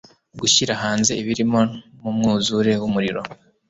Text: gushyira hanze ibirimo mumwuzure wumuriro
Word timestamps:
gushyira 0.39 0.73
hanze 0.83 1.11
ibirimo 1.21 1.59
mumwuzure 2.01 2.71
wumuriro 2.81 3.21